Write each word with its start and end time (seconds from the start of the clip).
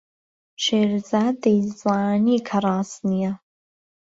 شێرزاد 0.63 1.35
دەیزانی 1.43 2.39
کە 2.47 2.57
ڕاست 2.65 2.99
نییە. 3.09 3.33